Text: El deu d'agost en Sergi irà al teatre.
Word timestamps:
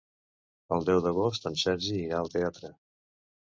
El 0.77 0.87
deu 0.87 1.01
d'agost 1.07 1.45
en 1.51 1.59
Sergi 1.65 2.01
irà 2.07 2.19
al 2.25 2.35
teatre. 2.39 2.75